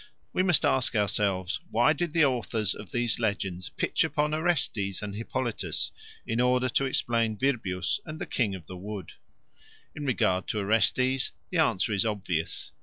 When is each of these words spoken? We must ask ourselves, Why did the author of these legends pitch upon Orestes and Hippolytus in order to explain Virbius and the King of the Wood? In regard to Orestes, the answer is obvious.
We 0.33 0.41
must 0.41 0.65
ask 0.65 0.95
ourselves, 0.95 1.59
Why 1.69 1.93
did 1.93 2.11
the 2.13 2.25
author 2.25 2.63
of 2.79 2.91
these 2.91 3.19
legends 3.19 3.69
pitch 3.69 4.03
upon 4.03 4.33
Orestes 4.33 4.99
and 5.03 5.13
Hippolytus 5.13 5.91
in 6.25 6.41
order 6.41 6.69
to 6.69 6.85
explain 6.85 7.37
Virbius 7.37 7.99
and 8.03 8.17
the 8.17 8.25
King 8.25 8.55
of 8.55 8.65
the 8.65 8.77
Wood? 8.77 9.11
In 9.95 10.03
regard 10.03 10.47
to 10.47 10.57
Orestes, 10.57 11.33
the 11.51 11.59
answer 11.59 11.93
is 11.93 12.03
obvious. 12.03 12.71